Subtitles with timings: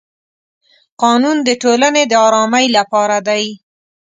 [1.01, 3.43] قانون د ټولنې د ارامۍ لپاره دی.